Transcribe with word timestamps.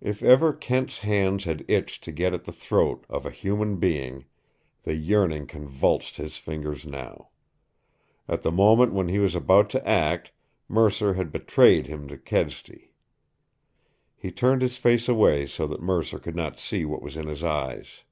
If 0.00 0.22
ever 0.22 0.54
Kent's 0.54 1.00
hands 1.00 1.44
had 1.44 1.66
itched 1.68 2.02
to 2.04 2.10
get 2.10 2.32
at 2.32 2.44
the 2.44 2.52
throat 2.52 3.04
of 3.10 3.26
a 3.26 3.30
human 3.30 3.76
being, 3.76 4.24
the 4.84 4.94
yearning 4.94 5.46
convulsed 5.46 6.16
his 6.16 6.38
fingers 6.38 6.86
now. 6.86 7.28
At 8.26 8.40
the 8.40 8.50
moment 8.50 8.94
when 8.94 9.08
he 9.08 9.18
was 9.18 9.34
about 9.34 9.68
to 9.76 9.86
act 9.86 10.32
Mercer 10.68 11.12
had 11.12 11.30
betrayed 11.30 11.86
him 11.86 12.08
to 12.08 12.16
Kedsty! 12.16 12.94
He 14.16 14.30
turned 14.30 14.62
his 14.62 14.78
face 14.78 15.06
away 15.06 15.44
so 15.44 15.66
that 15.66 15.82
Mercer 15.82 16.18
could 16.18 16.34
not 16.34 16.58
see 16.58 16.86
what 16.86 17.02
was 17.02 17.18
in 17.18 17.26
his 17.26 17.44
eyes. 17.44 18.04